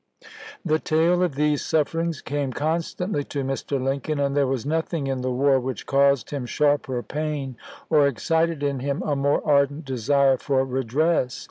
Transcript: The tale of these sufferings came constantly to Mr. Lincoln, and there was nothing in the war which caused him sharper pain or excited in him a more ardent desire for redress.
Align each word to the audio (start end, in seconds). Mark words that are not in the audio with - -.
The 0.65 0.79
tale 0.79 1.21
of 1.21 1.35
these 1.35 1.63
sufferings 1.63 2.23
came 2.23 2.53
constantly 2.53 3.23
to 3.25 3.43
Mr. 3.43 3.79
Lincoln, 3.79 4.19
and 4.19 4.35
there 4.35 4.47
was 4.47 4.65
nothing 4.65 5.05
in 5.05 5.21
the 5.21 5.29
war 5.29 5.59
which 5.59 5.85
caused 5.85 6.31
him 6.31 6.47
sharper 6.47 7.03
pain 7.03 7.55
or 7.87 8.07
excited 8.07 8.63
in 8.63 8.79
him 8.79 9.03
a 9.03 9.15
more 9.15 9.43
ardent 9.45 9.85
desire 9.85 10.37
for 10.37 10.65
redress. 10.65 11.39